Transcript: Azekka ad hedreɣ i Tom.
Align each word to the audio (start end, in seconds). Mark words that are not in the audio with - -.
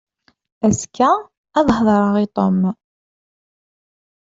Azekka 0.65 1.09
ad 1.57 1.67
hedreɣ 1.77 2.15
i 2.23 2.27
Tom. 2.35 2.59